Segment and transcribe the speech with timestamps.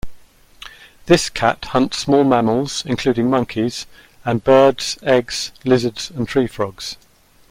[1.05, 3.85] This cat hunts small mammals, including monkeys,
[4.25, 6.97] and birds, eggs, lizards and tree frogs.